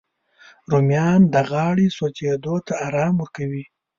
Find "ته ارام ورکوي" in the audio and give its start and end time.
2.67-3.63